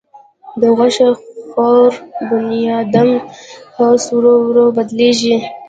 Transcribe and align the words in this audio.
د 0.61 0.61
غوښه 0.77 1.09
خور 1.49 1.91
بنیادم 2.29 3.09
حواس 3.75 4.03
ورو 4.13 4.33
ورو 4.47 4.65
بدلېږي. 4.75 5.35